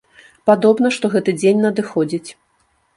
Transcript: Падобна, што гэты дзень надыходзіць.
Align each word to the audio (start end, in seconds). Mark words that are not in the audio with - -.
Падобна, 0.49 0.87
што 0.97 1.13
гэты 1.17 1.37
дзень 1.39 1.63
надыходзіць. 1.69 2.27